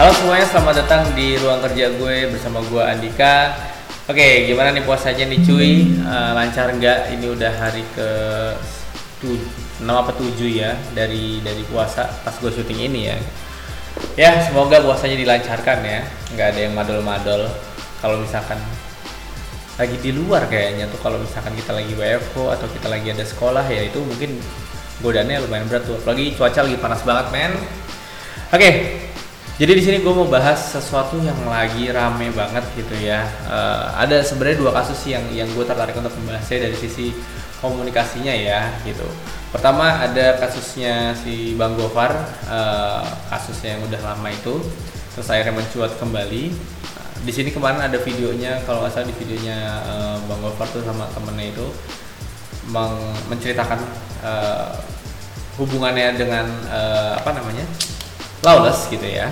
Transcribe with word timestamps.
Halo 0.00 0.16
semuanya, 0.16 0.48
selamat 0.48 0.74
datang 0.80 1.12
di 1.12 1.36
ruang 1.36 1.60
kerja 1.60 1.92
gue 1.92 2.32
bersama 2.32 2.64
gue 2.64 2.80
Andika. 2.80 3.52
Oke, 4.08 4.48
gimana 4.48 4.72
nih 4.72 4.80
puasanya 4.80 5.28
nih 5.28 5.44
cuy? 5.44 5.92
Eh, 5.92 6.30
lancar 6.32 6.72
nggak? 6.72 7.12
Ini 7.20 7.26
udah 7.28 7.52
hari 7.60 7.84
ke 7.92 8.08
6 9.20 9.84
apa 9.84 10.08
7 10.16 10.40
ya 10.48 10.72
dari 10.96 11.44
dari 11.44 11.60
puasa 11.68 12.08
pas 12.24 12.32
gue 12.32 12.48
syuting 12.48 12.80
ini 12.80 13.12
ya. 13.12 13.16
Ya, 14.16 14.32
semoga 14.40 14.80
puasanya 14.80 15.20
dilancarkan 15.20 15.84
ya. 15.84 16.00
Nggak 16.32 16.48
ada 16.48 16.60
yang 16.64 16.72
madol-madol. 16.72 17.52
Kalau 18.00 18.24
misalkan 18.24 18.56
lagi 19.76 20.00
di 20.00 20.16
luar 20.16 20.48
kayaknya 20.48 20.88
tuh 20.88 21.00
kalau 21.04 21.20
misalkan 21.20 21.52
kita 21.52 21.76
lagi 21.76 21.92
WFO 21.92 22.48
atau 22.48 22.64
kita 22.72 22.88
lagi 22.88 23.12
ada 23.12 23.28
sekolah 23.28 23.68
ya 23.68 23.84
itu 23.84 24.00
mungkin 24.00 24.40
godaannya 25.04 25.44
lumayan 25.44 25.68
berat 25.68 25.84
tuh. 25.84 26.00
Apalagi 26.00 26.32
cuaca 26.40 26.64
lagi 26.64 26.80
panas 26.80 27.04
banget 27.04 27.26
men. 27.36 27.52
Oke, 28.50 28.70
jadi 29.60 29.76
di 29.76 29.82
sini 29.84 29.96
gue 30.00 30.08
mau 30.08 30.24
bahas 30.24 30.72
sesuatu 30.72 31.20
yang 31.20 31.36
lagi 31.44 31.92
rame 31.92 32.32
banget 32.32 32.64
gitu 32.80 32.96
ya. 32.96 33.28
Eh, 33.44 33.84
ada 33.92 34.24
sebenarnya 34.24 34.56
dua 34.56 34.72
kasus 34.72 35.04
yang 35.04 35.20
yang 35.36 35.52
gue 35.52 35.60
tertarik 35.68 35.92
untuk 36.00 36.16
membahasnya 36.16 36.64
dari 36.64 36.76
sisi 36.80 37.12
komunikasinya 37.60 38.32
ya 38.32 38.72
gitu. 38.88 39.04
Pertama 39.52 40.00
ada 40.00 40.40
kasusnya 40.40 41.12
si 41.12 41.52
Bang 41.60 41.76
Gofar, 41.76 42.08
eh, 42.48 43.04
kasusnya 43.28 43.76
yang 43.76 43.84
udah 43.84 44.00
lama 44.00 44.32
itu, 44.32 44.64
terus 45.12 45.28
akhirnya 45.28 45.52
mencuat 45.52 45.92
kembali. 46.00 46.56
Di 47.20 47.32
sini 47.36 47.52
kemarin 47.52 47.84
ada 47.84 48.00
videonya, 48.00 48.64
kalau 48.64 48.80
nggak 48.80 48.96
salah 48.96 49.12
di 49.12 49.16
videonya 49.20 49.58
eh, 49.84 50.16
Bang 50.24 50.40
Gofar 50.40 50.72
tuh 50.72 50.80
sama 50.88 51.04
temennya 51.12 51.52
itu 51.52 51.68
menceritakan 53.28 53.76
eh, 54.24 54.72
hubungannya 55.60 56.16
dengan 56.16 56.48
eh, 56.48 57.12
apa 57.20 57.36
namanya 57.36 57.68
lawless 58.44 58.88
gitu 58.88 59.04
ya. 59.04 59.28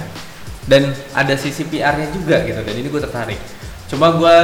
Dan 0.69 0.93
ada 1.17 1.33
sisi 1.41 1.65
PR-nya 1.65 2.13
juga 2.13 2.45
gitu 2.45 2.61
dan 2.61 2.75
ini 2.77 2.89
gue 2.93 3.01
tertarik. 3.01 3.41
Cuma 3.89 4.13
gue 4.13 4.37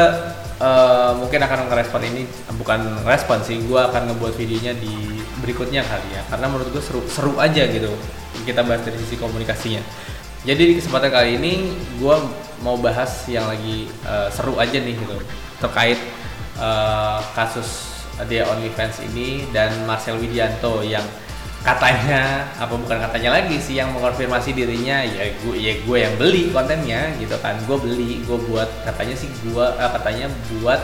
eh, 0.57 1.13
mungkin 1.21 1.41
akan 1.45 1.69
ngerespon 1.69 2.03
ini 2.09 2.23
bukan 2.57 3.05
respon 3.05 3.45
sih 3.45 3.61
gue 3.61 3.77
akan 3.77 4.13
ngebuat 4.13 4.35
videonya 4.37 4.73
di 4.77 5.21
berikutnya 5.45 5.85
kali 5.85 6.09
ya. 6.17 6.23
Karena 6.33 6.49
menurut 6.49 6.73
gue 6.73 6.81
seru 6.81 7.05
seru 7.05 7.37
aja 7.37 7.69
gitu 7.69 7.93
kita 8.45 8.65
bahas 8.65 8.83
dari 8.83 8.97
sisi 9.01 9.21
komunikasinya. 9.21 9.85
Jadi 10.45 10.63
di 10.73 10.75
kesempatan 10.77 11.09
kali 11.09 11.41
ini 11.41 11.53
gue 12.01 12.17
mau 12.65 12.77
bahas 12.81 13.29
yang 13.29 13.45
lagi 13.45 13.89
eh, 13.89 14.29
seru 14.33 14.57
aja 14.57 14.81
nih 14.81 14.97
gitu 14.97 15.17
terkait 15.61 16.01
eh, 16.57 17.19
kasus 17.37 17.95
dia 18.23 18.47
OnlyFans 18.47 19.03
ini 19.11 19.51
dan 19.51 19.75
Marcel 19.91 20.17
Widianto 20.23 20.87
yang 20.87 21.03
katanya 21.65 22.45
apa 22.61 22.77
bukan 22.77 23.01
katanya 23.01 23.41
lagi 23.41 23.57
sih 23.57 23.81
yang 23.81 23.89
mengonfirmasi 23.97 24.53
dirinya 24.53 25.01
ya 25.01 25.33
gue 25.33 25.57
ya 25.57 25.81
gue 25.81 25.97
yang 25.97 26.15
beli 26.21 26.53
kontennya 26.53 27.17
gitu 27.17 27.35
kan. 27.41 27.57
Gue 27.65 27.81
beli 27.81 28.21
gue 28.21 28.39
buat 28.53 28.69
katanya 28.85 29.17
sih 29.17 29.33
gue 29.43 29.65
eh, 29.65 29.91
katanya 29.97 30.29
buat 30.53 30.81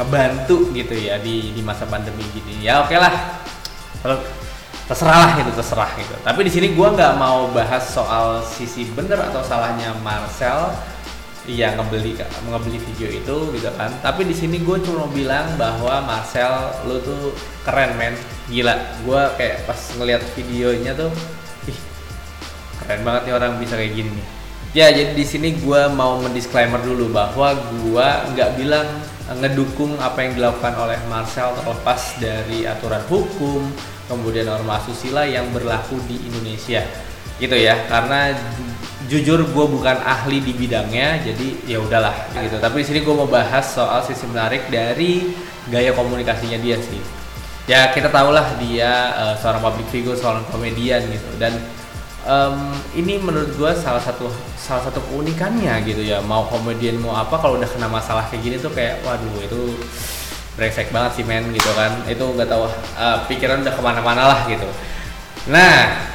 ngebantu 0.00 0.72
gitu 0.72 0.96
ya 0.96 1.20
di 1.20 1.52
di 1.52 1.60
masa 1.60 1.84
pandemi 1.84 2.24
gini. 2.32 2.64
Ya 2.64 2.80
oke 2.80 2.96
lah. 2.96 3.44
Ter- 4.00 4.26
terserah 4.88 5.16
lah 5.28 5.30
gitu 5.40 5.52
terserah 5.52 5.92
gitu. 6.00 6.16
Tapi 6.24 6.40
di 6.44 6.52
sini 6.52 6.72
gue 6.72 6.88
nggak 6.88 7.20
mau 7.20 7.52
bahas 7.52 7.84
soal 7.84 8.40
sisi 8.40 8.88
bener 8.96 9.20
atau 9.20 9.44
salahnya 9.44 9.92
Marcel 10.00 10.72
yang 11.44 11.76
ngebeli 11.76 12.16
ngebeli 12.48 12.78
video 12.80 13.08
itu 13.10 13.36
gitu 13.52 13.70
kan. 13.76 13.92
Tapi 14.00 14.24
di 14.24 14.32
sini 14.32 14.60
gue 14.64 14.80
cuma 14.80 15.04
bilang 15.12 15.56
bahwa 15.60 16.00
Marcel 16.04 16.72
lu 16.88 17.00
tuh 17.04 17.36
keren 17.64 17.96
men. 18.00 18.16
Gila 18.48 18.74
gue 19.04 19.20
kayak 19.36 19.68
pas 19.68 19.80
ngeliat 19.96 20.22
videonya 20.36 20.92
tuh 20.96 21.12
ih 21.68 21.78
keren 22.84 23.00
banget 23.04 23.28
nih 23.28 23.34
orang 23.36 23.56
bisa 23.56 23.76
kayak 23.76 23.96
gini 23.96 24.20
ya 24.74 24.90
jadi 24.90 25.14
di 25.14 25.22
sini 25.22 25.54
gue 25.54 25.86
mau 25.94 26.18
mendisklaimer 26.18 26.82
dulu 26.82 27.14
bahwa 27.14 27.54
gue 27.54 28.08
nggak 28.34 28.50
bilang 28.58 28.84
eh, 29.30 29.36
ngedukung 29.38 29.94
apa 30.02 30.26
yang 30.26 30.34
dilakukan 30.34 30.74
oleh 30.74 30.98
Marcel 31.06 31.54
terlepas 31.54 32.18
dari 32.18 32.66
aturan 32.66 33.00
hukum 33.06 33.70
kemudian 34.10 34.50
norma 34.50 34.82
asusila 34.82 35.24
yang 35.24 35.48
berlaku 35.54 35.96
di 36.04 36.20
Indonesia. 36.28 36.84
Gitu 37.40 37.56
ya 37.56 37.86
karena 37.88 38.34
jujur 39.04 39.44
gue 39.44 39.66
bukan 39.68 40.00
ahli 40.00 40.40
di 40.40 40.56
bidangnya 40.56 41.20
jadi 41.20 41.48
ya 41.68 41.78
udahlah 41.80 42.14
gitu. 42.40 42.56
Tapi 42.56 42.80
di 42.80 42.86
sini 42.88 43.00
gue 43.04 43.14
mau 43.14 43.28
bahas 43.28 43.64
soal 43.76 44.00
sisi 44.00 44.24
menarik 44.24 44.72
dari 44.72 45.34
gaya 45.68 45.92
komunikasinya 45.92 46.56
dia 46.56 46.80
sih. 46.80 47.00
Ya 47.68 47.92
kita 47.92 48.08
tahulah 48.08 48.56
dia 48.60 48.92
eh, 49.12 49.34
seorang 49.40 49.60
public 49.60 49.88
figure 49.92 50.16
seorang 50.16 50.44
komedian 50.48 51.04
gitu. 51.08 51.28
Dan 51.36 51.52
em, 52.24 52.56
ini 52.96 53.20
menurut 53.20 53.52
gue 53.56 53.72
salah 53.76 54.00
satu 54.00 54.28
salah 54.56 54.88
satu 54.88 55.04
keunikannya 55.12 55.84
gitu 55.84 56.00
ya. 56.00 56.24
Mau 56.24 56.48
komedian 56.48 56.96
mau 57.00 57.12
apa 57.12 57.36
kalau 57.36 57.60
udah 57.60 57.68
kena 57.68 57.88
masalah 57.92 58.24
kayak 58.32 58.40
gini 58.40 58.56
tuh 58.56 58.72
kayak 58.72 59.04
waduh 59.04 59.36
itu 59.44 59.76
brengsek 60.56 60.88
banget 60.94 61.20
sih 61.20 61.24
men 61.28 61.44
gitu 61.52 61.68
kan. 61.76 61.92
Itu 62.08 62.24
nggak 62.32 62.48
tahu 62.48 62.68
eh, 62.72 63.18
pikiran 63.28 63.60
udah 63.60 63.74
ke 63.76 63.82
mana-mana 63.84 64.22
lah 64.32 64.40
gitu. 64.48 64.68
Nah 65.52 66.13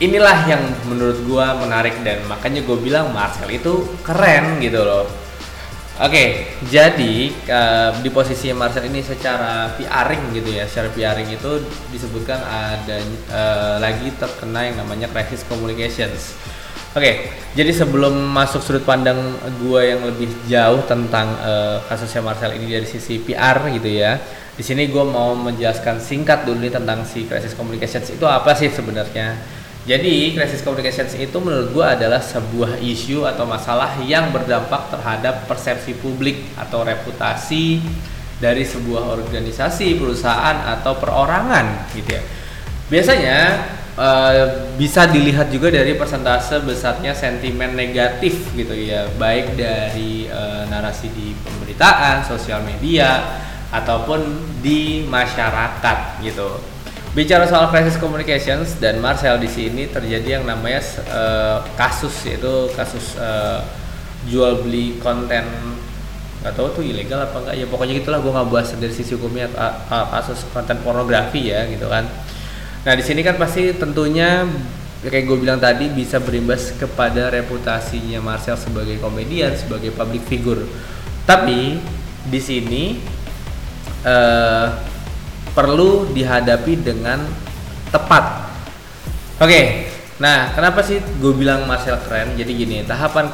inilah 0.00 0.48
yang 0.48 0.62
menurut 0.88 1.20
gua 1.28 1.54
menarik 1.60 2.00
dan 2.00 2.24
makanya 2.24 2.64
gue 2.64 2.78
bilang 2.80 3.12
Marcel 3.12 3.52
itu 3.52 3.84
keren 4.00 4.56
gitu 4.58 4.80
loh 4.80 5.04
Oke, 6.00 6.48
jadi 6.72 7.28
eh, 7.28 7.90
di 8.00 8.08
posisi 8.08 8.48
Marcel 8.56 8.88
ini 8.88 9.04
secara 9.04 9.68
PRing 9.76 10.32
gitu 10.32 10.48
ya, 10.48 10.64
secara 10.64 10.88
PRing 10.88 11.28
itu 11.28 11.60
disebutkan 11.92 12.40
ada 12.40 12.96
eh, 13.28 13.76
lagi 13.76 14.08
terkena 14.16 14.64
yang 14.64 14.80
namanya 14.80 15.12
crisis 15.12 15.44
communications. 15.44 16.40
Oke, 16.96 17.28
jadi 17.52 17.68
sebelum 17.76 18.16
masuk 18.32 18.64
sudut 18.64 18.80
pandang 18.88 19.20
gua 19.60 19.84
yang 19.84 20.00
lebih 20.08 20.32
jauh 20.48 20.80
tentang 20.88 21.36
eh, 21.36 21.76
kasusnya 21.84 22.24
Marcel 22.24 22.56
ini 22.56 22.80
dari 22.80 22.88
sisi 22.88 23.20
PR 23.20 23.60
gitu 23.68 23.92
ya, 23.92 24.16
di 24.56 24.64
sini 24.64 24.88
gua 24.88 25.04
mau 25.04 25.36
menjelaskan 25.36 26.00
singkat 26.00 26.48
dulu 26.48 26.64
nih 26.64 26.72
tentang 26.72 27.04
si 27.04 27.28
crisis 27.28 27.52
communications 27.52 28.08
itu 28.08 28.24
apa 28.24 28.56
sih 28.56 28.72
sebenarnya. 28.72 29.59
Jadi, 29.88 30.36
crisis 30.36 30.60
communications 30.60 31.16
itu 31.16 31.40
menurut 31.40 31.72
gua 31.72 31.96
adalah 31.96 32.20
sebuah 32.20 32.84
isu 32.84 33.24
atau 33.24 33.48
masalah 33.48 33.96
yang 34.04 34.28
berdampak 34.28 34.92
terhadap 34.92 35.48
persepsi 35.48 35.96
publik 35.96 36.52
atau 36.60 36.84
reputasi 36.84 37.80
dari 38.40 38.64
sebuah 38.64 39.08
organisasi, 39.20 39.96
perusahaan 39.96 40.64
atau 40.76 40.96
perorangan 41.00 41.92
gitu 41.96 42.12
ya. 42.12 42.22
Biasanya 42.92 43.38
eh, 43.96 44.44
bisa 44.76 45.08
dilihat 45.08 45.48
juga 45.48 45.72
dari 45.72 45.96
persentase 45.96 46.60
besarnya 46.60 47.16
sentimen 47.16 47.72
negatif 47.72 48.52
gitu 48.52 48.76
ya, 48.76 49.08
baik 49.16 49.56
dari 49.56 50.28
eh, 50.28 50.62
narasi 50.68 51.08
di 51.08 51.32
pemberitaan, 51.40 52.24
sosial 52.28 52.64
media 52.68 53.40
ataupun 53.72 54.20
di 54.60 55.08
masyarakat 55.08 56.20
gitu. 56.24 56.60
Bicara 57.10 57.42
soal 57.42 57.66
crisis 57.74 57.98
communications 57.98 58.78
dan 58.78 59.02
Marcel 59.02 59.34
di 59.42 59.50
sini 59.50 59.90
terjadi 59.90 60.38
yang 60.38 60.44
namanya 60.46 60.78
eh, 61.10 61.58
kasus 61.74 62.14
yaitu 62.22 62.70
kasus 62.78 63.18
eh, 63.18 63.58
jual 64.30 64.62
beli 64.62 64.94
konten. 65.02 65.42
Nggak 66.40 66.54
tahu 66.54 66.70
tuh 66.70 66.84
ilegal 66.86 67.26
apa 67.26 67.42
enggak 67.42 67.54
ya 67.58 67.66
pokoknya 67.66 67.94
gitulah 67.98 68.22
gue 68.22 68.30
nggak 68.30 68.48
bahas 68.48 68.70
dari 68.78 68.94
sisi 68.94 69.18
hukumnya 69.18 69.50
ka- 69.50 69.90
ka- 69.90 70.08
kasus 70.08 70.46
konten 70.54 70.78
pornografi 70.86 71.50
ya 71.50 71.66
gitu 71.66 71.90
kan. 71.90 72.06
Nah 72.86 72.92
di 72.94 73.02
sini 73.02 73.26
kan 73.26 73.34
pasti 73.34 73.74
tentunya 73.74 74.46
kayak 75.02 75.26
gue 75.26 75.36
bilang 75.42 75.58
tadi 75.58 75.90
bisa 75.90 76.22
berimbas 76.22 76.78
kepada 76.78 77.26
reputasinya 77.26 78.22
Marcel 78.22 78.54
sebagai 78.54 79.02
komedian 79.02 79.50
sebagai 79.58 79.90
public 79.90 80.30
figure. 80.30 80.62
Tapi 81.26 81.74
di 82.30 82.40
sini 82.40 83.02
eh, 84.06 84.66
perlu 85.52 86.10
dihadapi 86.10 86.78
dengan 86.80 87.22
tepat. 87.90 88.50
Oke, 89.40 89.90
nah 90.20 90.52
kenapa 90.54 90.84
sih 90.84 91.00
gue 91.00 91.32
bilang 91.34 91.64
Marcel 91.66 91.98
keren? 92.06 92.36
Jadi 92.36 92.52
gini, 92.54 92.76
tahapan 92.84 93.32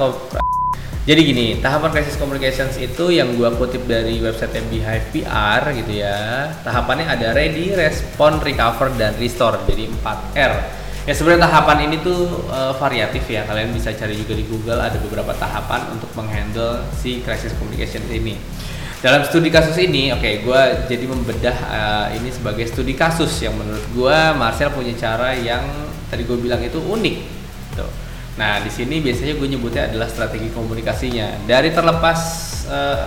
jadi 1.06 1.22
gini, 1.22 1.62
tahapan 1.62 1.94
crisis 1.94 2.18
communications 2.18 2.74
itu 2.82 3.14
yang 3.14 3.38
gua 3.38 3.54
kutip 3.54 3.86
dari 3.86 4.18
website 4.18 4.58
Beehive 4.66 5.06
PR 5.14 5.62
gitu 5.78 6.02
ya. 6.02 6.50
Tahapannya 6.66 7.06
ada 7.06 7.30
ready, 7.30 7.78
respond, 7.78 8.42
recover, 8.42 8.90
dan 8.98 9.14
restore. 9.14 9.54
Jadi 9.70 9.86
4R. 10.02 10.52
Ya 11.06 11.14
sebenarnya 11.14 11.46
tahapan 11.46 11.86
ini 11.86 12.02
tuh 12.02 12.50
eh, 12.50 12.74
variatif 12.82 13.22
ya. 13.30 13.46
Kalian 13.46 13.70
bisa 13.70 13.94
cari 13.94 14.18
juga 14.18 14.34
di 14.34 14.50
Google 14.50 14.82
ada 14.82 14.98
beberapa 14.98 15.30
tahapan 15.38 15.94
untuk 15.94 16.10
menghandle 16.18 16.82
si 16.98 17.22
crisis 17.22 17.54
communications 17.54 18.10
ini. 18.10 18.34
Dalam 19.04 19.22
studi 19.28 19.52
kasus 19.52 19.76
ini, 19.76 20.08
oke, 20.08 20.40
gua 20.40 20.88
jadi 20.88 21.04
membedah 21.04 21.56
eh, 21.56 22.06
ini 22.16 22.32
sebagai 22.32 22.64
studi 22.64 22.96
kasus 22.96 23.32
yang 23.44 23.52
menurut 23.54 23.84
gua 23.92 24.32
Marcel 24.32 24.72
punya 24.72 24.96
cara 24.96 25.36
yang 25.36 25.62
tadi 26.08 26.22
gue 26.24 26.38
bilang 26.38 26.62
itu 26.62 26.78
unik. 26.78 27.16
Tuh. 27.76 27.90
Nah, 28.36 28.60
di 28.60 28.70
sini 28.70 29.00
biasanya 29.00 29.36
gue 29.36 29.48
nyebutnya 29.48 29.88
adalah 29.90 30.08
strategi 30.08 30.52
komunikasinya. 30.52 31.44
Dari 31.48 31.72
terlepas 31.72 32.20
eh, 32.68 33.06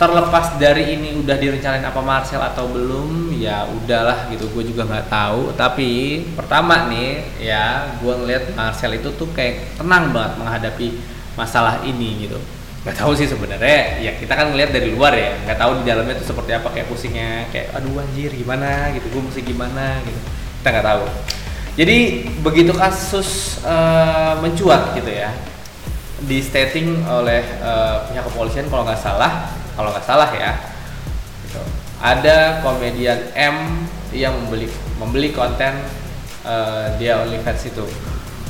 terlepas 0.00 0.56
dari 0.56 0.96
ini 0.96 1.12
udah 1.20 1.36
direncanain 1.36 1.84
apa 1.84 2.00
Marcel 2.00 2.40
atau 2.40 2.72
belum 2.72 3.36
ya 3.36 3.68
udahlah 3.68 4.32
gitu 4.32 4.48
gue 4.48 4.72
juga 4.72 4.88
nggak 4.88 5.12
tahu 5.12 5.52
tapi 5.52 6.24
pertama 6.32 6.88
nih 6.88 7.20
ya 7.36 7.84
gue 8.00 8.08
ngeliat 8.08 8.56
Marcel 8.56 8.96
itu 8.96 9.12
tuh 9.12 9.28
kayak 9.36 9.76
tenang 9.76 10.08
banget 10.08 10.40
menghadapi 10.40 10.96
masalah 11.36 11.84
ini 11.84 12.24
gitu 12.24 12.40
nggak 12.80 12.96
tahu 12.96 13.12
sih 13.12 13.28
sebenarnya. 13.28 14.00
Ya 14.00 14.12
kita 14.16 14.32
kan 14.32 14.52
ngeliat 14.52 14.70
dari 14.72 14.92
luar 14.92 15.12
ya. 15.12 15.36
Nggak 15.44 15.58
tahu 15.60 15.72
di 15.80 15.84
dalamnya 15.84 16.14
tuh 16.20 16.28
seperti 16.32 16.50
apa 16.56 16.68
kayak 16.72 16.86
pusingnya 16.88 17.48
kayak 17.52 17.76
aduh 17.76 18.00
anjir 18.00 18.32
gimana? 18.32 18.92
Gitu. 18.96 19.06
Gue 19.12 19.22
mesti 19.24 19.40
gimana? 19.44 20.00
Gitu. 20.04 20.20
Kita 20.60 20.68
nggak 20.72 20.86
tahu. 20.86 21.04
Jadi 21.78 21.98
begitu 22.44 22.72
kasus 22.74 23.60
uh, 23.64 24.36
mencuat 24.42 24.96
gitu 24.98 25.08
ya 25.08 25.32
di 26.20 26.44
stating 26.44 27.00
oleh 27.08 27.40
uh, 27.64 28.04
pihak 28.12 28.24
kepolisian 28.28 28.68
kalau 28.68 28.84
nggak 28.84 29.00
salah 29.00 29.48
kalau 29.72 29.88
nggak 29.88 30.04
salah 30.04 30.28
ya 30.36 30.52
gitu. 31.48 31.62
ada 32.04 32.60
komedian 32.60 33.32
M 33.32 33.88
yang 34.12 34.36
membeli 34.36 34.68
membeli 35.00 35.32
konten 35.32 35.80
uh, 36.44 36.92
dia 37.00 37.24
OnlyFans 37.24 37.72
itu 37.72 37.84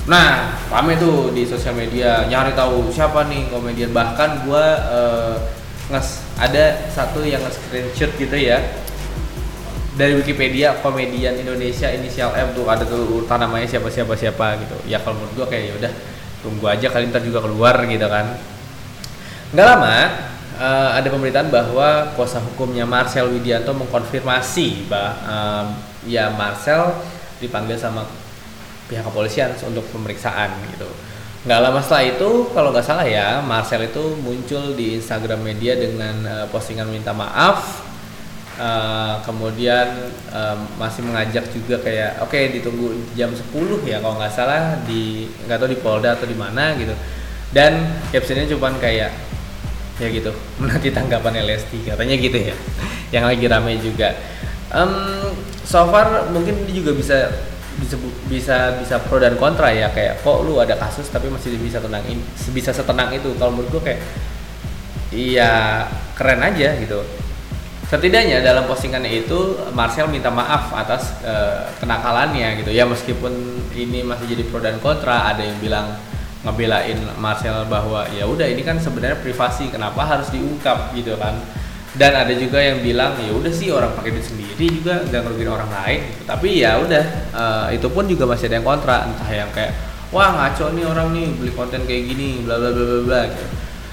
Nah, 0.08 0.56
rame 0.72 0.96
tuh 0.96 1.34
di 1.36 1.44
sosial 1.44 1.76
media 1.76 2.24
nyari 2.24 2.56
tahu 2.56 2.88
siapa 2.88 3.28
nih 3.28 3.52
komedian. 3.52 3.92
Bahkan 3.92 4.48
gua 4.48 4.64
uh, 4.88 5.36
nges 5.92 6.24
ada 6.40 6.88
satu 6.88 7.20
yang 7.20 7.42
screenshot 7.52 8.14
gitu 8.16 8.32
ya 8.38 8.62
dari 9.98 10.16
Wikipedia 10.16 10.80
komedian 10.80 11.36
Indonesia 11.36 11.92
inisial 11.92 12.32
M 12.32 12.56
tuh 12.56 12.64
ada 12.64 12.86
tuh 12.88 13.04
urutan 13.20 13.44
namanya 13.44 13.68
siapa 13.68 13.92
siapa 13.92 14.16
siapa 14.16 14.56
gitu. 14.64 14.76
Ya 14.88 15.02
kalau 15.04 15.20
menurut 15.20 15.44
gua 15.44 15.46
kayak 15.52 15.64
ya 15.68 15.74
udah 15.76 15.92
tunggu 16.40 16.64
aja 16.64 16.86
kali 16.88 17.12
ntar 17.12 17.20
juga 17.20 17.44
keluar 17.44 17.76
gitu 17.84 18.06
kan. 18.08 18.40
Nggak 19.52 19.66
lama 19.66 19.96
uh, 20.56 20.90
ada 20.96 21.08
pemberitaan 21.12 21.52
bahwa 21.52 22.16
kuasa 22.16 22.40
hukumnya 22.40 22.88
Marcel 22.88 23.28
Widianto 23.28 23.76
mengkonfirmasi 23.76 24.88
bahwa 24.88 25.12
um, 25.28 25.66
ya 26.08 26.32
Marcel 26.32 26.96
dipanggil 27.42 27.76
sama 27.76 28.08
pihak 28.90 29.06
kepolisian 29.06 29.54
untuk 29.62 29.86
pemeriksaan 29.94 30.50
gitu. 30.74 30.90
Nggak 31.46 31.60
lama 31.62 31.80
setelah 31.80 32.04
itu 32.04 32.28
kalau 32.52 32.68
nggak 32.68 32.84
salah 32.84 33.06
ya 33.06 33.40
Marcel 33.40 33.86
itu 33.86 34.18
muncul 34.20 34.76
di 34.76 35.00
Instagram 35.00 35.40
media 35.40 35.78
dengan 35.78 36.14
uh, 36.26 36.46
postingan 36.50 36.90
minta 36.90 37.14
maaf. 37.14 37.88
Uh, 38.60 39.16
kemudian 39.24 40.12
uh, 40.36 40.52
masih 40.76 41.00
mengajak 41.00 41.48
juga 41.48 41.80
kayak 41.80 42.20
oke 42.20 42.36
okay, 42.36 42.52
ditunggu 42.52 42.92
jam 43.16 43.32
10 43.32 43.48
ya 43.88 44.04
kalau 44.04 44.20
nggak 44.20 44.34
salah 44.36 44.76
di 44.84 45.32
nggak 45.48 45.56
tahu 45.64 45.70
di 45.72 45.80
Polda 45.80 46.12
atau 46.12 46.28
di 46.28 46.36
mana 46.36 46.76
gitu. 46.76 46.92
Dan 47.56 47.88
captionnya 48.12 48.44
cuma 48.52 48.68
kayak 48.76 49.08
ya 49.96 50.08
gitu 50.12 50.28
menanti 50.60 50.92
tanggapan 50.92 51.40
LST 51.40 51.88
katanya 51.88 52.16
gitu 52.20 52.38
ya 52.52 52.56
yang 53.16 53.24
lagi 53.24 53.48
rame 53.48 53.80
juga. 53.80 54.12
Um, 54.76 55.32
so 55.64 55.88
far 55.88 56.28
mungkin 56.28 56.68
juga 56.68 56.92
bisa 56.92 57.32
bisa 57.80 57.96
bisa 58.28 58.56
bisa 58.76 58.96
pro 59.00 59.16
dan 59.16 59.34
kontra 59.40 59.72
ya 59.72 59.88
kayak 59.90 60.20
kok 60.20 60.44
lu 60.44 60.60
ada 60.60 60.76
kasus 60.76 61.08
tapi 61.08 61.32
masih 61.32 61.56
bisa 61.56 61.80
tenang 61.80 62.04
ini 62.06 62.22
bisa 62.52 62.70
setenang 62.70 63.10
itu. 63.16 63.32
Kalau 63.40 63.56
menurut 63.56 63.80
gue 63.80 63.82
kayak 63.90 64.00
iya 65.10 65.84
keren 66.14 66.44
aja 66.44 66.76
gitu. 66.78 67.00
Setidaknya 67.90 68.38
dalam 68.46 68.70
postingannya 68.70 69.26
itu 69.26 69.58
Marcel 69.74 70.06
minta 70.06 70.30
maaf 70.30 70.70
atas 70.70 71.10
uh, 71.26 71.66
kenakalannya 71.82 72.62
gitu. 72.62 72.70
Ya 72.70 72.86
meskipun 72.86 73.32
ini 73.74 74.06
masih 74.06 74.30
jadi 74.30 74.46
pro 74.46 74.62
dan 74.62 74.78
kontra 74.78 75.34
ada 75.34 75.42
yang 75.42 75.58
bilang 75.58 75.98
ngebelain 76.46 76.96
Marcel 77.20 77.66
bahwa 77.68 78.06
ya 78.14 78.24
udah 78.24 78.46
ini 78.48 78.64
kan 78.64 78.80
sebenarnya 78.80 79.18
privasi 79.20 79.68
kenapa 79.68 80.06
harus 80.06 80.32
diungkap? 80.32 80.94
gitu 80.96 81.18
kan 81.20 81.36
dan 81.98 82.14
ada 82.14 82.30
juga 82.30 82.62
yang 82.62 82.86
bilang 82.86 83.18
ya 83.18 83.34
udah 83.34 83.50
sih 83.50 83.74
orang 83.74 83.90
pakai 83.98 84.14
duit 84.14 84.22
sendiri 84.22 84.66
juga 84.70 85.02
nggak 85.10 85.20
ngerugiin 85.26 85.50
orang 85.50 85.70
lain. 85.74 86.00
Tapi 86.22 86.62
ya 86.62 86.78
udah 86.78 87.04
uh, 87.34 87.66
itu 87.74 87.90
pun 87.90 88.06
juga 88.06 88.30
masih 88.30 88.46
ada 88.46 88.62
yang 88.62 88.66
kontra. 88.66 89.10
Entah 89.10 89.30
yang 89.30 89.50
kayak 89.50 89.74
wah 90.14 90.30
ngaco 90.38 90.70
nih 90.70 90.86
orang 90.86 91.08
nih 91.10 91.26
beli 91.34 91.52
konten 91.54 91.82
kayak 91.82 92.02
gini 92.14 92.46
bla 92.46 92.62
bla 92.62 92.70
bla 92.70 92.84
bla 92.86 93.00
bla 93.02 93.20
gitu. 93.26 93.46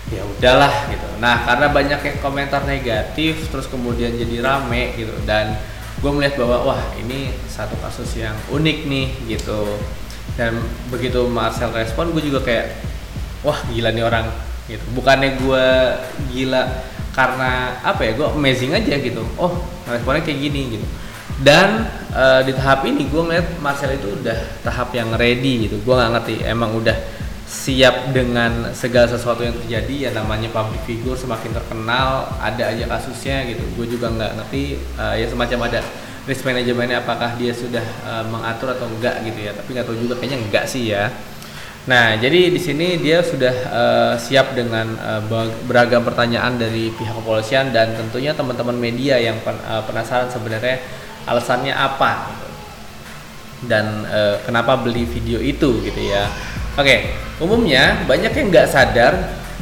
ya 0.08 0.22
udahlah 0.24 0.74
gitu. 0.94 1.08
Nah 1.20 1.44
karena 1.44 1.68
banyak 1.74 2.00
yang 2.00 2.18
komentar 2.22 2.62
negatif 2.64 3.50
terus 3.50 3.66
kemudian 3.66 4.14
jadi 4.14 4.46
rame 4.46 4.94
gitu. 4.94 5.18
Dan 5.26 5.58
gue 5.98 6.12
melihat 6.14 6.38
bahwa 6.46 6.70
wah 6.70 6.82
ini 7.02 7.34
satu 7.50 7.74
kasus 7.82 8.14
yang 8.14 8.38
unik 8.54 8.86
nih 8.86 9.08
gitu. 9.26 9.74
Dan 10.38 10.62
begitu 10.94 11.26
Marcel 11.26 11.74
respon 11.74 12.14
gue 12.14 12.22
juga 12.22 12.46
kayak 12.46 12.78
wah 13.42 13.58
gila 13.74 13.90
nih 13.90 14.06
orang 14.06 14.30
gitu. 14.70 14.86
Bukannya 14.94 15.42
gue 15.42 15.66
gila 16.30 16.64
karena 17.18 17.82
apa 17.82 18.06
ya 18.06 18.14
gue 18.14 18.28
amazing 18.30 18.78
aja 18.78 18.94
gitu. 19.02 19.26
Oh 19.42 19.58
responnya 19.90 20.22
kayak 20.22 20.38
gini 20.38 20.78
gitu. 20.78 20.86
Dan 21.42 21.90
uh, 22.14 22.46
di 22.46 22.54
tahap 22.54 22.86
ini 22.86 23.10
gue 23.10 23.22
ngeliat 23.22 23.58
Marcel 23.58 23.98
itu 23.98 24.22
udah 24.22 24.38
tahap 24.62 24.94
yang 24.94 25.10
ready 25.18 25.66
gitu. 25.66 25.82
Gue 25.82 25.98
nggak 25.98 26.14
ngerti 26.14 26.46
emang 26.46 26.78
udah 26.78 26.94
siap 27.48 28.14
dengan 28.14 28.70
segala 28.78 29.10
sesuatu 29.10 29.42
yang 29.42 29.56
terjadi 29.66 30.10
ya 30.10 30.10
namanya 30.14 30.52
public 30.54 30.84
figure 30.86 31.18
semakin 31.18 31.58
terkenal 31.58 32.30
ada 32.38 32.64
aja 32.70 32.86
kasusnya 32.86 33.50
gitu. 33.50 33.66
Gue 33.74 33.90
juga 33.90 34.14
nggak 34.14 34.32
ngerti 34.38 34.78
uh, 35.02 35.18
ya 35.18 35.26
semacam 35.26 35.74
ada 35.74 35.82
risk 36.30 36.46
manajemennya 36.46 37.02
apakah 37.02 37.34
dia 37.40 37.50
sudah 37.50 37.86
uh, 38.06 38.30
mengatur 38.30 38.78
atau 38.78 38.86
enggak 38.86 39.26
gitu 39.26 39.42
ya. 39.42 39.58
Tapi 39.58 39.70
nggak 39.74 39.86
tahu 39.90 39.98
juga 39.98 40.14
kayaknya 40.22 40.38
enggak 40.38 40.66
sih 40.70 40.94
ya 40.94 41.10
Nah, 41.88 42.20
jadi 42.20 42.52
di 42.52 42.60
sini 42.60 43.00
dia 43.00 43.24
sudah 43.24 43.56
uh, 43.72 44.14
siap 44.20 44.52
dengan 44.52 44.92
uh, 45.00 45.24
beragam 45.64 46.04
pertanyaan 46.04 46.60
dari 46.60 46.92
pihak 46.92 47.16
kepolisian 47.16 47.72
dan 47.72 47.96
tentunya 47.96 48.36
teman-teman 48.36 48.76
media 48.76 49.16
yang 49.16 49.40
pen, 49.40 49.56
uh, 49.64 49.80
penasaran 49.88 50.28
sebenarnya 50.28 50.84
alasannya 51.24 51.72
apa 51.72 52.28
gitu. 52.28 52.48
dan 53.72 54.04
uh, 54.04 54.36
kenapa 54.44 54.76
beli 54.84 55.08
video 55.08 55.40
itu 55.40 55.80
gitu 55.80 56.02
ya. 56.12 56.28
Oke, 56.76 56.84
okay, 56.84 57.00
umumnya 57.40 58.04
banyak 58.04 58.36
yang 58.36 58.48
nggak 58.52 58.68
sadar 58.68 59.16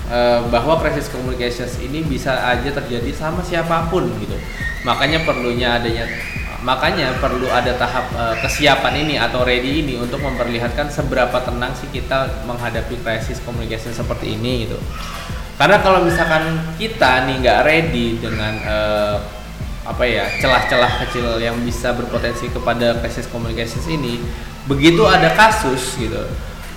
uh, 0.10 0.50
bahwa 0.50 0.82
crisis 0.82 1.14
communications 1.14 1.78
ini 1.78 2.02
bisa 2.02 2.42
aja 2.42 2.74
terjadi 2.74 3.14
sama 3.14 3.46
siapa 3.46 3.86
pun 3.94 4.10
gitu. 4.18 4.34
Makanya 4.82 5.22
perlunya 5.30 5.78
adanya 5.78 6.10
makanya 6.66 7.14
perlu 7.22 7.46
ada 7.48 7.78
tahap 7.78 8.10
uh, 8.18 8.34
kesiapan 8.42 9.06
ini 9.06 9.16
atau 9.22 9.46
ready 9.46 9.86
ini 9.86 10.02
untuk 10.02 10.18
memperlihatkan 10.26 10.90
seberapa 10.90 11.38
tenang 11.46 11.78
sih 11.78 11.88
kita 11.94 12.44
menghadapi 12.50 12.98
krisis 13.06 13.38
komunikasi 13.46 13.94
seperti 13.94 14.34
ini 14.34 14.66
gitu. 14.66 14.82
Karena 15.56 15.80
kalau 15.80 16.04
misalkan 16.04 16.58
kita 16.76 17.30
nih 17.30 17.36
nggak 17.46 17.60
ready 17.64 18.18
dengan 18.18 18.54
uh, 18.66 19.18
apa 19.86 20.04
ya 20.10 20.26
celah-celah 20.42 21.06
kecil 21.06 21.38
yang 21.38 21.62
bisa 21.62 21.94
berpotensi 21.94 22.50
kepada 22.50 22.98
krisis 23.06 23.30
komunikasi 23.30 23.86
ini 23.94 24.18
begitu 24.66 25.06
ada 25.06 25.30
kasus 25.38 25.94
gitu 26.02 26.26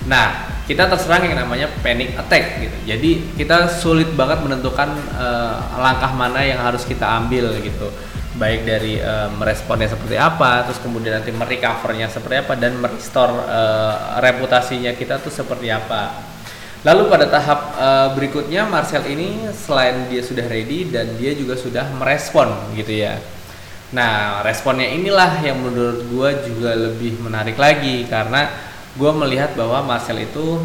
nah 0.04 0.52
kita 0.68 0.84
terserang 0.84 1.24
yang 1.24 1.40
namanya 1.40 1.64
panic 1.80 2.12
attack 2.12 2.60
gitu. 2.60 2.76
Jadi 2.84 3.10
kita 3.40 3.72
sulit 3.72 4.12
banget 4.12 4.44
menentukan 4.44 4.92
uh, 5.16 5.56
langkah 5.80 6.12
mana 6.12 6.44
yang 6.44 6.60
harus 6.60 6.84
kita 6.84 7.08
ambil 7.08 7.56
gitu 7.64 7.88
baik 8.38 8.62
dari 8.62 9.02
uh, 9.02 9.28
meresponnya 9.34 9.90
seperti 9.90 10.14
apa, 10.14 10.64
terus 10.64 10.78
kemudian 10.78 11.18
nanti 11.18 11.34
merecovernya 11.34 12.06
seperti 12.06 12.46
apa 12.46 12.54
dan 12.54 12.78
merestore 12.78 13.34
uh, 13.34 14.22
reputasinya 14.22 14.94
kita 14.94 15.18
tuh 15.18 15.34
seperti 15.34 15.68
apa. 15.74 16.14
Lalu 16.86 17.10
pada 17.10 17.26
tahap 17.26 17.60
uh, 17.74 18.08
berikutnya 18.14 18.62
Marcel 18.70 19.02
ini 19.10 19.50
selain 19.50 20.06
dia 20.06 20.22
sudah 20.22 20.46
ready 20.46 20.86
dan 20.86 21.10
dia 21.18 21.34
juga 21.34 21.58
sudah 21.58 21.90
merespon 21.98 22.54
gitu 22.78 23.02
ya. 23.02 23.18
Nah 23.90 24.46
responnya 24.46 24.86
inilah 24.86 25.42
yang 25.42 25.58
menurut 25.58 26.06
gue 26.06 26.30
juga 26.46 26.78
lebih 26.78 27.18
menarik 27.18 27.58
lagi 27.58 28.06
karena 28.06 28.46
gue 28.94 29.10
melihat 29.18 29.58
bahwa 29.58 29.82
Marcel 29.82 30.22
itu 30.22 30.62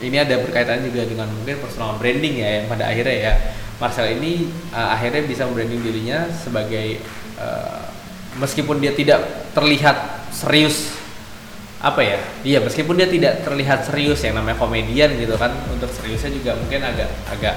ini 0.00 0.16
ada 0.16 0.40
berkaitan 0.40 0.80
juga 0.80 1.04
dengan 1.04 1.28
mungkin 1.28 1.60
personal 1.60 2.00
branding 2.00 2.40
ya 2.40 2.48
yang 2.62 2.66
pada 2.66 2.88
akhirnya 2.88 3.16
ya 3.16 3.32
Marcel 3.82 4.18
ini 4.18 4.46
uh, 4.70 4.94
akhirnya 4.94 5.26
bisa 5.26 5.42
membranding 5.46 5.82
dirinya 5.82 6.30
sebagai 6.30 7.02
uh, 7.38 7.90
meskipun 8.38 8.78
dia 8.78 8.94
tidak 8.94 9.50
terlihat 9.54 10.30
serius 10.30 10.94
apa 11.84 12.00
ya? 12.00 12.18
Iya 12.46 12.58
meskipun 12.64 12.96
dia 12.96 13.10
tidak 13.10 13.44
terlihat 13.44 13.84
serius 13.84 14.24
yang 14.24 14.38
namanya 14.38 14.56
komedian 14.56 15.12
gitu 15.20 15.36
kan 15.36 15.52
untuk 15.68 15.90
seriusnya 15.92 16.32
juga 16.32 16.56
mungkin 16.56 16.80
agak 16.80 17.10
agak 17.28 17.54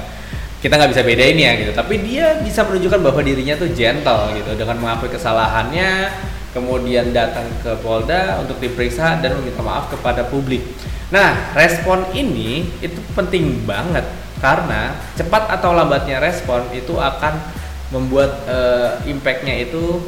kita 0.58 0.74
nggak 0.74 0.92
bisa 0.92 1.04
bedain 1.06 1.38
ya 1.38 1.52
gitu. 1.62 1.72
Tapi 1.72 2.02
dia 2.02 2.42
bisa 2.42 2.66
menunjukkan 2.66 3.00
bahwa 3.00 3.22
dirinya 3.24 3.56
tuh 3.56 3.70
gentle 3.72 4.36
gitu 4.36 4.52
dengan 4.58 4.76
mengakui 4.82 5.14
kesalahannya 5.14 6.12
kemudian 6.52 7.14
datang 7.14 7.46
ke 7.62 7.78
Polda 7.86 8.42
untuk 8.42 8.58
diperiksa 8.58 9.22
dan 9.22 9.38
meminta 9.38 9.62
maaf 9.62 9.94
kepada 9.94 10.26
publik. 10.26 10.66
Nah 11.14 11.54
respon 11.54 12.04
ini 12.18 12.68
itu 12.82 13.00
penting 13.16 13.64
banget 13.64 14.04
karena 14.38 14.94
cepat 15.18 15.50
atau 15.50 15.74
lambatnya 15.74 16.22
respon 16.22 16.62
itu 16.74 16.94
akan 16.98 17.34
membuat 17.90 18.44
uh, 18.46 19.00
impactnya 19.08 19.66
itu 19.66 20.04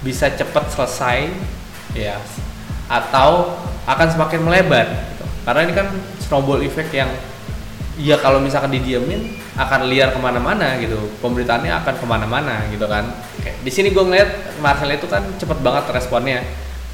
bisa 0.00 0.30
cepat 0.32 0.70
selesai 0.72 1.32
ya 1.96 2.20
atau 2.88 3.56
akan 3.88 4.08
semakin 4.12 4.40
melebar 4.44 4.86
gitu. 4.88 5.24
karena 5.48 5.60
ini 5.64 5.72
kan 5.72 5.88
snowball 6.20 6.60
effect 6.60 6.92
yang 6.92 7.08
ya 8.00 8.18
kalau 8.20 8.42
misalkan 8.42 8.74
didiemin 8.74 9.38
akan 9.54 9.86
liar 9.86 10.10
ke 10.10 10.18
mana-mana 10.18 10.76
gitu 10.82 10.98
pemberitaannya 11.22 11.72
akan 11.72 11.94
ke 11.94 12.06
mana-mana 12.06 12.66
gitu 12.68 12.84
kan 12.90 13.06
di 13.64 13.70
sini 13.70 13.94
gue 13.94 14.04
ngeliat 14.04 14.60
Marcel 14.60 14.92
itu 14.92 15.06
kan 15.08 15.24
cepet 15.40 15.58
banget 15.62 15.84
responnya 15.94 16.44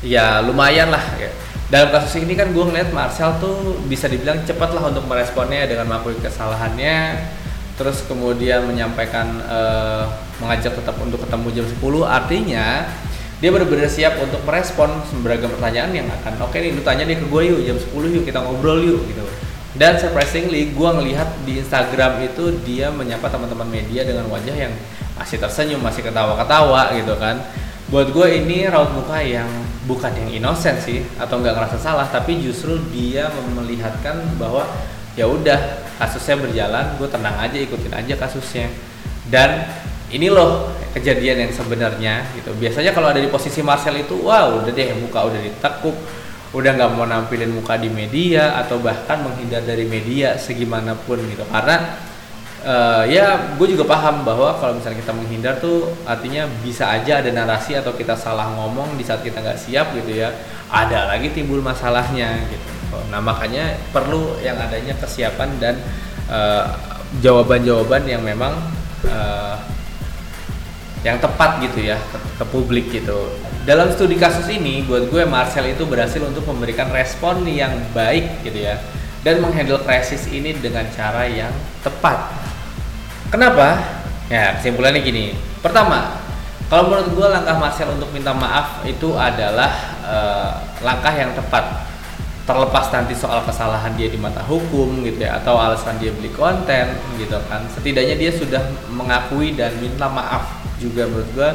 ya 0.00 0.40
lumayan 0.40 0.88
lah 0.92 1.02
ya. 1.18 1.30
Dalam 1.70 1.88
kasus 1.94 2.18
ini 2.18 2.34
kan 2.34 2.50
gue 2.50 2.64
ngeliat 2.66 2.90
Marcel 2.90 3.30
tuh 3.38 3.78
bisa 3.86 4.10
dibilang 4.10 4.42
cepat 4.42 4.74
lah 4.74 4.90
untuk 4.90 5.06
meresponnya 5.06 5.70
dengan 5.70 5.86
mengakui 5.86 6.18
kesalahannya 6.18 7.22
terus 7.78 8.04
kemudian 8.04 8.66
menyampaikan 8.66 9.40
uh, 9.46 10.04
mengajak 10.42 10.74
tetap 10.76 10.98
untuk 10.98 11.22
ketemu 11.22 11.62
jam 11.62 11.66
10 11.70 11.80
artinya 12.04 12.84
dia 13.40 13.48
benar-benar 13.48 13.88
siap 13.88 14.20
untuk 14.20 14.44
merespon 14.44 15.00
beragam 15.24 15.48
pertanyaan 15.48 15.96
yang 15.96 16.08
akan 16.10 16.44
oke 16.44 16.52
okay 16.52 16.60
nih 16.60 16.76
lu 16.76 16.84
tanya 16.84 17.08
nih 17.08 17.16
ke 17.16 17.24
gue 17.24 17.42
yuk 17.48 17.60
jam 17.64 17.78
10 17.80 18.14
yuk 18.20 18.24
kita 18.28 18.38
ngobrol 18.44 18.84
yuk 18.84 19.00
gitu. 19.08 19.24
Dan 19.70 19.96
surprisingly 19.96 20.76
gue 20.76 20.90
ngelihat 20.92 21.46
di 21.48 21.56
Instagram 21.62 22.20
itu 22.20 22.52
dia 22.68 22.92
menyapa 22.92 23.32
teman-teman 23.32 23.64
media 23.64 24.04
dengan 24.04 24.28
wajah 24.28 24.52
yang 24.52 24.74
masih 25.16 25.40
tersenyum 25.40 25.80
masih 25.80 26.04
ketawa-ketawa 26.04 26.92
gitu 27.00 27.16
kan. 27.16 27.40
Buat 27.88 28.12
gue 28.12 28.26
ini 28.44 28.68
raut 28.68 28.92
muka 28.92 29.24
yang 29.24 29.48
bukan 29.90 30.14
yang 30.14 30.30
inosen 30.30 30.78
sih 30.78 31.02
atau 31.18 31.42
nggak 31.42 31.58
ngerasa 31.58 31.78
salah 31.82 32.06
tapi 32.06 32.38
justru 32.38 32.78
dia 32.94 33.26
melihatkan 33.58 34.22
bahwa 34.38 34.62
ya 35.18 35.26
udah 35.26 35.82
kasusnya 35.98 36.38
berjalan 36.38 36.94
gue 36.94 37.08
tenang 37.10 37.36
aja 37.42 37.58
ikutin 37.58 37.90
aja 37.90 38.14
kasusnya. 38.14 38.70
Dan 39.26 39.66
ini 40.14 40.30
loh 40.30 40.70
kejadian 40.94 41.46
yang 41.46 41.52
sebenarnya 41.52 42.22
gitu. 42.38 42.54
Biasanya 42.54 42.94
kalau 42.94 43.10
ada 43.10 43.18
di 43.18 43.26
posisi 43.26 43.58
Marcel 43.66 43.98
itu 43.98 44.22
wow 44.22 44.62
udah 44.62 44.70
deh 44.70 44.94
muka 45.02 45.26
udah 45.26 45.40
ditekuk 45.42 45.98
udah 46.50 46.70
nggak 46.74 46.90
mau 46.98 47.06
nampilin 47.06 47.50
muka 47.54 47.78
di 47.78 47.86
media 47.86 48.58
atau 48.58 48.82
bahkan 48.82 49.22
menghindar 49.22 49.62
dari 49.62 49.86
media 49.86 50.34
segimanapun 50.34 51.22
gitu. 51.30 51.46
Karena 51.46 52.09
uh, 52.64 53.04
ya 53.06 53.56
gue 53.56 53.66
juga 53.70 53.84
paham 53.88 54.22
bahwa 54.22 54.56
kalau 54.58 54.76
misalnya 54.76 55.00
kita 55.00 55.12
menghindar 55.14 55.54
tuh 55.60 55.92
artinya 56.04 56.48
bisa 56.64 56.88
aja 56.88 57.20
ada 57.20 57.30
narasi 57.32 57.76
atau 57.76 57.92
kita 57.96 58.16
salah 58.16 58.48
ngomong 58.56 58.96
di 58.96 59.04
saat 59.04 59.24
kita 59.24 59.40
nggak 59.40 59.58
siap 59.58 59.92
gitu 59.96 60.20
ya 60.20 60.32
ada 60.70 61.10
lagi 61.10 61.32
timbul 61.32 61.60
masalahnya 61.60 62.40
gitu 62.50 62.70
nah 63.10 63.22
makanya 63.22 63.78
perlu 63.94 64.38
yang 64.42 64.58
adanya 64.58 64.94
kesiapan 64.98 65.50
dan 65.62 65.74
uh, 66.26 66.66
jawaban-jawaban 67.22 68.06
yang 68.06 68.22
memang 68.22 68.54
uh, 69.06 69.58
yang 71.00 71.16
tepat 71.16 71.64
gitu 71.64 71.80
ya 71.90 71.96
ke, 71.96 72.18
ke 72.40 72.44
publik 72.52 72.92
gitu. 72.92 73.32
Dalam 73.64 73.92
studi 73.92 74.16
kasus 74.16 74.48
ini, 74.52 74.84
buat 74.84 75.08
gue 75.08 75.24
Marcel 75.28 75.72
itu 75.72 75.84
berhasil 75.84 76.20
untuk 76.20 76.44
memberikan 76.48 76.88
respon 76.92 77.44
yang 77.48 77.72
baik 77.92 78.44
gitu 78.44 78.68
ya 78.68 78.80
dan 79.20 79.40
menghandle 79.44 79.80
krisis 79.84 80.28
ini 80.32 80.56
dengan 80.56 80.84
cara 80.92 81.28
yang 81.28 81.52
tepat. 81.84 82.49
Kenapa? 83.30 83.78
Ya 84.26 84.58
kesimpulannya 84.58 85.06
gini. 85.06 85.38
Pertama, 85.62 86.18
kalau 86.66 86.90
menurut 86.90 87.14
gue 87.14 87.26
langkah 87.30 87.58
Marcel 87.58 87.90
untuk 87.94 88.10
minta 88.10 88.34
maaf 88.34 88.82
itu 88.82 89.14
adalah 89.14 89.70
uh, 90.02 90.50
langkah 90.82 91.14
yang 91.14 91.30
tepat. 91.34 91.86
Terlepas 92.42 92.90
nanti 92.90 93.14
soal 93.14 93.46
kesalahan 93.46 93.94
dia 93.94 94.10
di 94.10 94.18
mata 94.18 94.42
hukum 94.42 95.06
gitu 95.06 95.22
ya 95.22 95.38
atau 95.38 95.54
alasan 95.54 96.02
dia 96.02 96.10
beli 96.10 96.34
konten 96.34 96.98
gitu 97.22 97.38
kan. 97.46 97.62
Setidaknya 97.70 98.18
dia 98.18 98.34
sudah 98.34 98.62
mengakui 98.90 99.54
dan 99.54 99.70
minta 99.78 100.10
maaf 100.10 100.58
juga 100.82 101.06
menurut 101.06 101.30
gue 101.30 101.50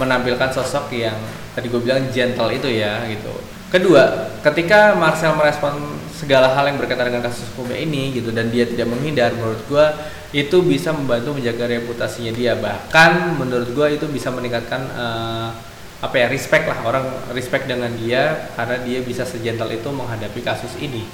menampilkan 0.00 0.48
sosok 0.56 0.88
yang 0.96 1.20
tadi 1.52 1.68
gue 1.68 1.80
bilang 1.84 2.08
gentle 2.08 2.48
itu 2.48 2.68
ya 2.72 3.04
gitu. 3.12 3.32
Kedua, 3.68 4.32
ketika 4.40 4.96
Marcel 4.96 5.36
merespon 5.36 5.76
segala 6.24 6.56
hal 6.56 6.64
yang 6.72 6.80
berkaitan 6.80 7.12
dengan 7.12 7.28
kasus 7.28 7.44
hukumnya 7.52 7.84
ini 7.84 8.16
gitu 8.16 8.32
dan 8.32 8.48
dia 8.48 8.64
tidak 8.64 8.88
menghindar, 8.88 9.36
menurut 9.36 9.60
gue 9.68 9.86
itu 10.32 10.56
bisa 10.64 10.90
membantu 10.90 11.36
menjaga 11.36 11.68
reputasinya 11.68 12.32
dia. 12.32 12.56
Bahkan 12.56 13.36
menurut 13.36 13.68
gue 13.76 13.86
itu 14.00 14.08
bisa 14.08 14.32
meningkatkan 14.32 14.88
uh, 14.96 15.52
apa 16.00 16.14
ya 16.20 16.26
respect 16.28 16.68
lah 16.68 16.84
orang 16.84 17.04
respect 17.32 17.64
dengan 17.64 17.88
dia 17.96 18.52
karena 18.56 18.76
dia 18.84 19.00
bisa 19.00 19.24
segentle 19.24 19.72
itu 19.72 19.88
menghadapi 19.92 20.40
kasus 20.40 20.74
ini 20.80 21.04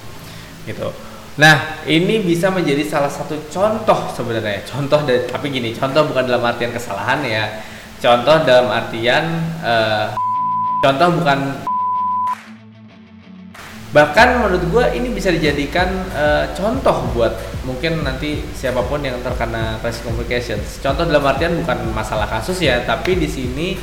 gitu. 0.65 0.91
Nah, 1.39 1.83
ini 1.87 2.27
bisa 2.27 2.51
menjadi 2.51 2.83
salah 2.85 3.09
satu 3.09 3.39
contoh 3.49 4.11
sebenarnya. 4.13 4.67
Contoh 4.67 5.01
dari 5.07 5.25
tapi 5.25 5.49
gini, 5.49 5.73
contoh 5.73 6.05
bukan 6.11 6.27
dalam 6.27 6.43
artian 6.43 6.75
kesalahan 6.75 7.23
ya. 7.23 7.45
Contoh 8.01 8.43
dalam 8.43 8.69
artian 8.73 9.25
uh, 9.61 10.17
contoh 10.81 11.21
bukan 11.21 11.70
bahkan 13.91 14.39
menurut 14.39 14.63
gue 14.71 14.85
ini 14.95 15.11
bisa 15.11 15.35
dijadikan 15.35 15.91
uh, 16.15 16.47
contoh 16.55 17.11
buat 17.11 17.35
mungkin 17.67 18.07
nanti 18.07 18.39
siapa 18.55 18.87
pun 18.87 19.03
yang 19.03 19.19
terkena 19.19 19.83
crisis 19.83 20.07
communications. 20.07 20.79
Contoh 20.79 21.11
dalam 21.11 21.27
artian 21.27 21.59
bukan 21.59 21.91
masalah 21.91 22.31
kasus 22.31 22.63
ya, 22.63 22.87
tapi 22.87 23.19
di 23.19 23.27
sini 23.27 23.75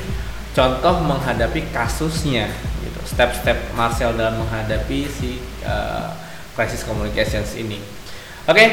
contoh 0.55 1.03
menghadapi 1.03 1.69
kasusnya 1.75 2.47
gitu. 2.87 2.99
Step-step 3.03 3.75
Marcel 3.75 4.15
dalam 4.15 4.39
menghadapi 4.47 5.11
si 5.11 5.43
uh, 5.67 6.15
crisis 6.55 6.87
communications 6.87 7.53
ini. 7.59 7.77
Oke, 8.47 8.55
okay, 8.55 8.67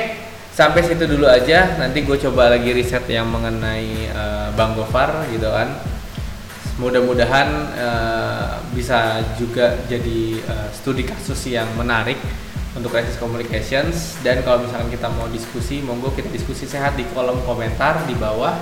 sampai 0.54 0.86
situ 0.86 1.02
dulu 1.04 1.26
aja. 1.26 1.74
Nanti 1.82 2.06
gue 2.06 2.14
coba 2.30 2.54
lagi 2.54 2.70
riset 2.70 3.10
yang 3.10 3.26
mengenai 3.26 4.06
uh, 4.14 4.48
Bang 4.54 4.78
Gofar 4.78 5.26
gitu 5.34 5.50
kan. 5.50 5.93
Mudah-mudahan 6.74 7.48
uh, 7.78 8.58
bisa 8.74 9.22
juga 9.38 9.78
jadi 9.86 10.42
uh, 10.42 10.68
studi 10.74 11.06
kasus 11.06 11.46
yang 11.46 11.70
menarik 11.78 12.18
untuk 12.74 12.90
crisis 12.90 13.14
communications. 13.14 14.18
Dan 14.26 14.42
kalau 14.42 14.66
misalkan 14.66 14.90
kita 14.90 15.06
mau 15.14 15.30
diskusi 15.30 15.78
monggo 15.78 16.10
kita 16.10 16.26
diskusi 16.34 16.66
sehat 16.66 16.98
di 16.98 17.06
kolom 17.14 17.38
komentar 17.46 18.02
di 18.10 18.18
bawah. 18.18 18.58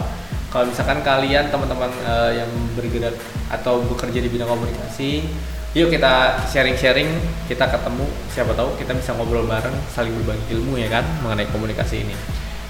Kalau 0.52 0.68
misalkan 0.68 1.00
kalian 1.00 1.48
teman-teman 1.48 1.88
uh, 2.04 2.28
yang 2.36 2.52
bergerak 2.76 3.16
atau 3.48 3.80
bekerja 3.88 4.20
di 4.20 4.28
bidang 4.28 4.52
komunikasi 4.52 5.24
yuk 5.72 5.88
kita 5.88 6.44
sharing-sharing 6.52 7.08
kita 7.48 7.64
ketemu 7.64 8.04
siapa 8.28 8.52
tahu 8.52 8.76
kita 8.76 8.92
bisa 8.92 9.16
ngobrol 9.16 9.48
bareng 9.48 9.72
saling 9.88 10.12
berbagi 10.20 10.52
ilmu 10.52 10.76
ya 10.76 10.92
kan 10.92 11.04
mengenai 11.24 11.48
komunikasi 11.48 12.04
ini. 12.04 12.12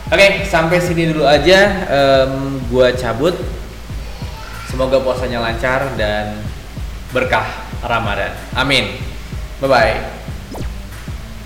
Oke 0.06 0.46
sampai 0.46 0.78
sini 0.78 1.11
dulu 1.11 1.26
aja. 1.26 1.82
Um, 1.90 2.62
gua 2.70 2.94
cabut 2.94 3.34
semoga 4.73 4.97
puasanya 5.05 5.45
lancar 5.45 5.93
dan 6.00 6.41
berkah 7.12 7.45
Ramadan. 7.85 8.33
Amin. 8.57 8.97
Bye 9.61 9.69
bye 9.69 10.22